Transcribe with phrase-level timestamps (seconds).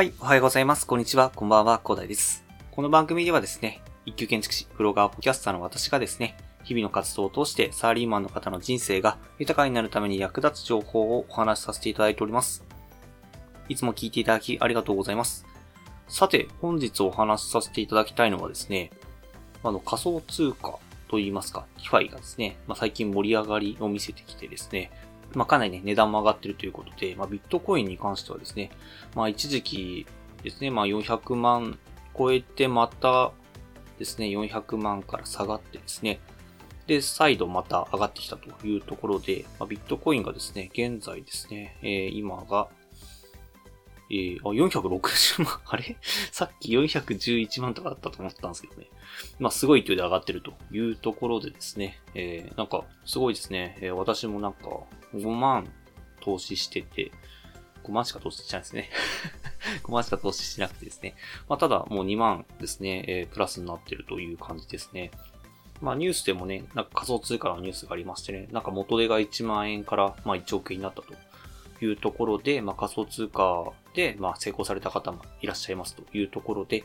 [0.00, 0.86] はい、おはようございます。
[0.86, 1.28] こんにちは。
[1.28, 1.78] こんばんは。
[1.78, 2.42] コーダイです。
[2.70, 12.64] この番組ではですね、一級建築士、ブロガー、ポッドキャスターの私がですね、日々の活動を通してサラリーマンの方の人生が豊かになるために役立つ情報をお話しさせていただいております。
[13.68, 15.44] いつも聞いていただきありがとうございます。
[16.08, 18.90] さて、本日お話しさせていただきたいのはですね、
[19.62, 20.78] あの仮想通貨
[21.08, 24.90] といいますか、 DeFi がですね、まあ、最近盛り上がりを見せてきてですね、
[25.34, 28.70] まあ、かなりね、値段も上がってるということで、まあ、ビットコインに関してはですね、
[29.14, 30.06] まあ、一時期
[30.42, 31.78] ですね、まあ、400万
[32.16, 33.32] 超えてまた
[33.98, 36.20] ですね、400万から下がってですね、
[36.86, 42.68] で、再度また上がってきたというところで、まあ、ビットコインがですね、現在ですね、えー今が、
[44.10, 45.96] えー、あ、460万、 あれ？
[46.32, 48.88] さっき411万とかだったと思ったんですけどね。
[49.38, 54.68] まあ、すごい勢いで上がってるというところでですね、えー、なんか、すごいですね、えー私もなんか、
[55.14, 55.72] 5万
[56.20, 57.12] 投資してて、
[57.84, 58.90] 5万しか投資しないですね。
[59.84, 61.14] 5万しか投資しなくてですね。
[61.48, 65.10] まあ、ただ、もう2万ですね、えープラスになってるという感じですね。
[65.80, 71.14] まあ、ニュースでもね、なんか仮想通貨のニュースがありましてね、なんか元手が1万円から、まあ、1億円になったと
[71.84, 76.84] いうところで、まあ、仮想通貨で、まあ、成功された方もいらっしゃいますというところで、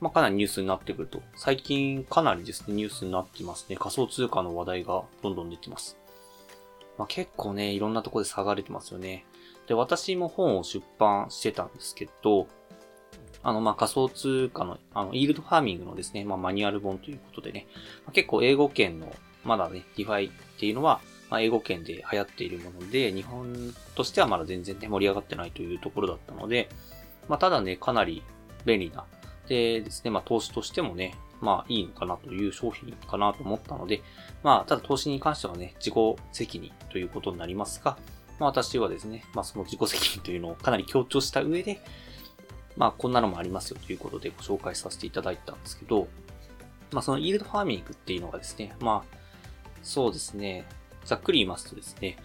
[0.00, 1.22] まあ、かなりニュースになってくると。
[1.36, 3.76] 最近かなりですね、ニュースになってますね。
[3.76, 5.96] 仮想通貨の話題がどんどん出てます。
[6.98, 9.24] まあ、結構ね、いろんなところで差が出てますよね。
[9.68, 12.48] で、私も本を出版してたんですけど、
[13.44, 17.66] あの、ま、仮想通貨の、あの、 yield farming のですね、まあ、マニュアル本ということでね、
[18.06, 21.00] ま結構英語圏の、まだね、 DeFi っていうのは、
[21.32, 26.68] まあ、英語圏で流行っているもので、日本としてはまだ全然ね、盛り上がってないというところだったので、
[27.26, 28.22] まあ、ただね、かなり
[28.66, 29.06] 便利な、
[29.48, 34.02] でですね、まあ、投資としてもね、まあ、いいのかなという商品かなと思ったので、
[34.42, 37.96] まあ、ただ投資に関してはね、自己責任ということになりますが、
[38.38, 41.80] まあ、私はですね、まあ、その自己責任というのをかなり強調した上で、
[42.76, 46.08] まあ、こんなのもありますよということでご紹介させていただいたんですけど、
[46.90, 49.16] まあ、そのイールドファーミングっていうのがですね、まあ、
[49.82, 50.66] そうですね、
[51.04, 52.16] ざっくり言いますとですね、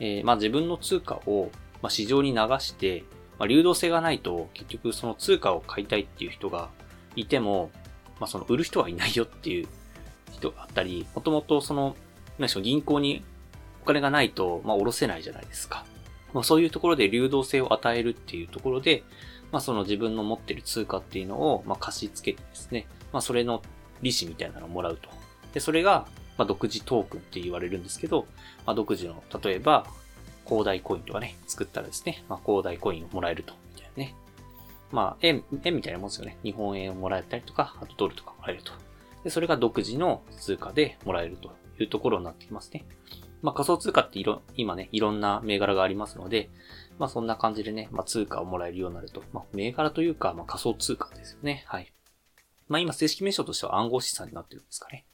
[0.00, 1.50] えーまあ、自分の通貨を、
[1.82, 3.04] まあ、市場に流して、
[3.38, 6.70] まあ、流動性がないと結局その通貨を買いたいっていう人が
[7.14, 7.70] いても、
[8.20, 9.68] まあ、その売る人はいないよっていう
[10.32, 11.96] 人があったり、もともとその、
[12.38, 13.24] 何でしょう、銀行に
[13.82, 15.84] お金がないと、まあ、下ろせないじゃないですか。
[16.32, 19.04] まあ、そういうところで流動性を与えるっていうところで、
[19.52, 23.62] まあ、その自分の持ってる通貨っていうのを、まあ、貸し付けてですね、まあ、それの
[24.02, 25.08] 利子みたいなのをもらうと。
[25.54, 26.06] で、それが、
[26.38, 28.26] まあ、独自トークンって言われるんですけど、
[28.66, 29.86] まあ、独自の、例えば、
[30.46, 34.14] 広大コインとかね、作ったらですね、まあ、広大コインをもらえると、みたいなね。
[34.92, 36.38] まあ、円、円みたいなもんですよね。
[36.42, 38.72] 日本円をもらえたりとか、あとドルとかもらえると。
[39.24, 42.84] で、それが独自の通貨でもらえるというところになってきますね。
[43.42, 46.50] まあ、仮想通貨っていろ、今ね、いろんな銘柄がありますので、
[46.98, 49.22] まあ、そんな感じでね、まあ、通貨をもらえるようになると。
[49.32, 51.64] まあ、銘柄というか、まあ、仮想通貨ですよね。
[51.66, 51.92] はい。
[52.68, 55.05] まあ、今、正式名称としては暗号資産になってるんですかね。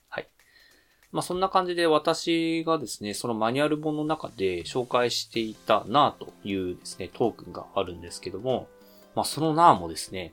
[1.13, 8.67] まあ、そんな感じで私がですね、そのマニュアル本の中で紹介していた NAR というですね、トークンがあるんですけども、
[9.15, 10.33] まあ、その NAR もですね、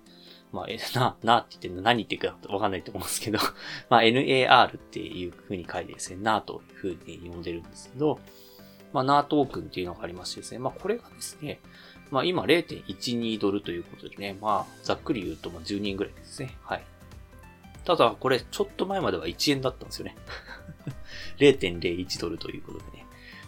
[0.54, 3.40] まあ、え、な、なって言って何言ってるかわかんないと思うんですけど、
[3.90, 8.20] まあ、NAR っていう風に書いてですね、NAR という風に呼んでるんですけど、
[8.94, 11.60] まあ、NAR トークンっていうのがありましてですね、まあ、これがですね、
[12.10, 16.58] まあ、今0.12ドルということでね、まあ、ざっくり言うと、まあ、10人ぐらいですね。
[16.64, 16.84] はい。
[17.86, 20.16] ただ、これ、ちょっと前までは1円だったんですよね。
[21.40, 23.06] 0.01ドルということでね。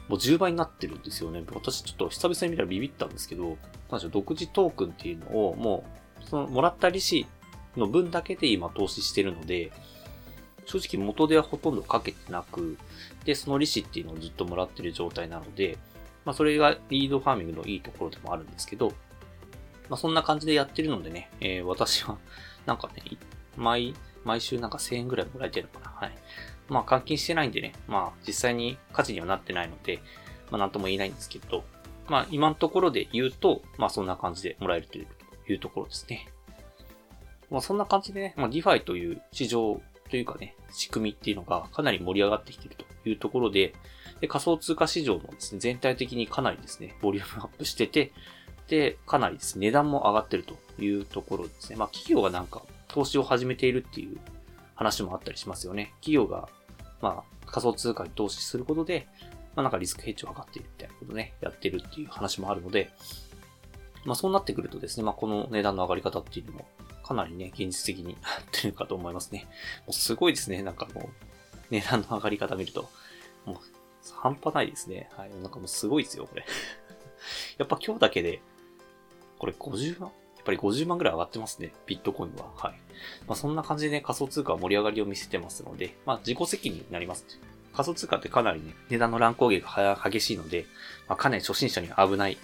[0.08, 1.44] もう10倍になってるんですよね。
[1.54, 5.86] 私ちょっと久々に見たらビビったんですけど、なんでしょう、独自トークンっていうのをも
[6.22, 7.26] う、そのもらった利子
[7.78, 9.72] の分だけで今投資してるので、
[10.66, 12.78] 正直元ではほとんどかけてなく、
[13.26, 15.78] で、その利子っていうのをずっともらってる状態なので、
[16.26, 18.90] まあそれがリードファーミングのいいところでもあるんですけど、
[19.90, 22.18] まあそんな感じでやってるのでね、えー私は
[22.66, 23.04] なんかね、
[23.56, 23.94] 毎、
[24.24, 25.96] 毎週なんか1000円ぐらいもらえてるのかな。
[25.96, 26.18] はい。
[26.72, 30.00] まあ換金してないんでね、まあ実際に価値にはなってないので、
[30.50, 31.64] まあなんとも言えないんですけど、
[32.08, 35.06] まあ今のところで言うと、まあそんな感じでもらえるとい
[35.54, 36.30] うところですね。
[37.50, 43.74] まあそんな感じでね、まあ DeFi という市場というかね、仕組みっていうのがかなり盛り上がってきているというところで、
[44.22, 48.14] で仮想通貨市場もですね、全体的にかなりですね、ボリュームアップしてて、
[48.70, 51.76] で、かなりですね、値段も上がってるというところですね。
[51.76, 54.18] まあ企業がなんか投資を始めているっていう
[54.76, 55.94] 話もあったりしますよね。
[56.02, 56.50] 企業が、
[57.02, 59.08] まあ仮想通貨に投資することで、
[59.56, 62.92] まあなんかリスクヘッジを上がっているみたいなことね、やってるっていう話もあるので、
[64.06, 66.66] まあそうなってくるとですね、まあこの値段の上がり方っていうのも
[67.04, 69.48] かなりね、現実的に なってるかと思いますね。
[69.86, 71.10] もうすごいですね、なんかもう、
[71.70, 72.90] 値段の上がり方見ると、
[73.46, 73.58] もう
[74.14, 75.10] 半端ないですね。
[75.18, 75.30] はい。
[75.30, 76.46] なんかもうすごいですよ、これ。
[77.58, 78.42] やっぱ今日だけで、
[79.40, 80.12] これ50万
[80.42, 81.74] っぱり50万ぐらい上がってますね。
[81.86, 82.50] ビットコインは。
[82.56, 82.80] はい。
[83.28, 87.26] まあ、そんな感じでね、仮想通貨は盛り上がりを見せてますので、まあ、自己責任になります。
[87.74, 90.66] 仮想通貨ってかなりね、値段の乱高下が激しいので、
[91.08, 92.38] まあ、かなり初心者には危ない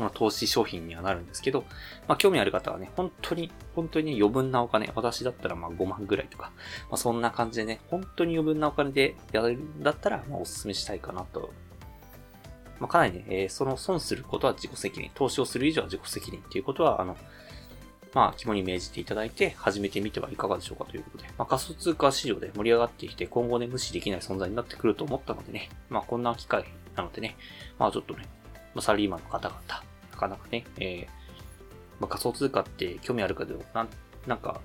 [0.00, 1.64] まあ、投資商品にはなるんですけど、
[2.08, 6.52] まあ、興味ある方はね、本当に、本当に余分なお金、私だったらまあ5万ぐらいとか、
[6.90, 11.50] まあ、そんな感じでね、本当に余分なお金でやるんだったら、まあ、お勧めしたいかなと。
[12.80, 17.16] まあ、かなりね、えー、その損することは自己責任、投資をする以上は自己責任っていうことは、あの、
[18.12, 26.64] まあ、肝に銘じていただいて、始めてみてはいかがでしょうかということで、まあ、仮想通貨市場で盛り上がってきて、今後ね、無視できない存在になってくると思ったのでね、まあ、こんな機会
[26.96, 27.36] なのでね、
[27.78, 28.26] まあ、ちょっとね、
[28.74, 29.60] まあ、サラリーマンの方々、
[30.10, 31.06] なかなかね、えー、
[32.00, 33.88] まあ、仮想通貨って興味あるかでも、なん、
[34.26, 34.60] なんか、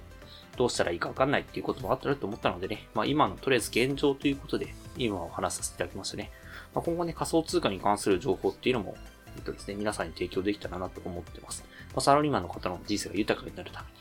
[0.57, 6.31] どうしたらいいかわかんないっていうこともあったらと思ったのでね、まあ今のとりあえず現状ということで、今お話しさせていただきましたね。
[6.75, 8.95] ま、今後ね、仮想通貨に関する情報っていうのも、
[9.37, 11.63] えっとですね、皆さんに提供できたらなと思ってます。
[11.95, 13.95] ま、サラリーマンの方の人生が豊かになるために。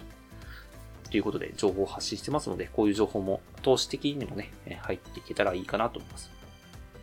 [1.10, 4.50] ということで、情報を発信してますので、こういう情報も投資的にもね、
[4.82, 6.30] 入っていけたらいいかなと思います。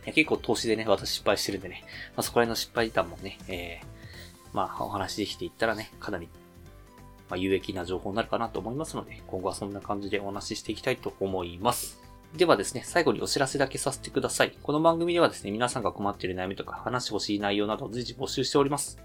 [0.04, 1.84] 結構投資でね、私失敗してるんでね、
[2.16, 3.86] まあ、そこら辺の失敗談もね、えー、
[4.52, 6.28] まあ、お話できていったらね、かなり、
[7.30, 12.11] ま、有益な情報になるかなと思いますので、今後はそんな感じでお話ししていきたいと思います。
[12.36, 14.56] ではですね、最後にお知らせだけさせてください。
[14.62, 18.98] この番組ではですね、皆さんが困っている悩みとか話してほしい内容などを随時募集しております。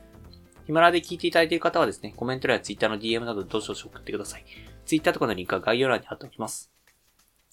[0.65, 4.45] ヒマラで聞いていただいている方はですね、コメント欄や Twitter の DM などでどしどし送ってください。
[4.85, 6.71] Twitter とかのリンクは概要欄に貼っておきます。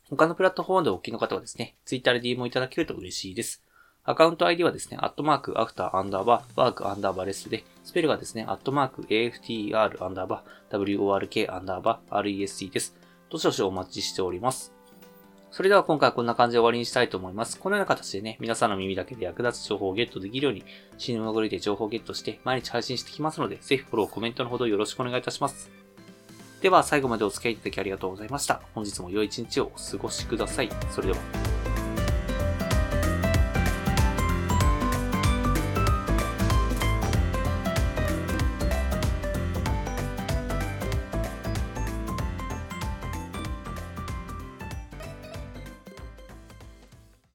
[0.09, 3.65] 他のプラットフォームでお聞きの方はですね、Twitter で DM をいただけると嬉しいです。
[4.05, 12.97] アカウント ID はですね、アットマーク、アフター、アンダーバー、ワーク、アンダーバーレスで、スペルがですね、アットマーク、AFTR、アンダーバー、WORK、アンダーバー、REST です。
[13.31, 14.74] どしどしお待ちしております。
[15.55, 17.61] それでは今回はこんな感じで終わりにしたいと思います。
[17.61, 20.65] このような形でね、皆さんの耳だけで役立つ情報をゲットできるように、
[20.99, 25.71] 死ぬまぐりで情報をゲットして毎日配信してきますので、ぜひフォロー、コメントのほどよろしくお願いいたします。
[26.61, 28.63] では最後までお付き合いいただきありがとうございました。
[28.75, 30.69] 本日も良い一日をお過ごしください。
[30.91, 31.54] それでは。